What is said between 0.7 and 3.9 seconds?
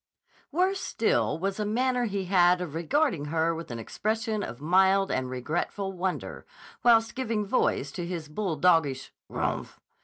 still was a manner he had of regarding her with an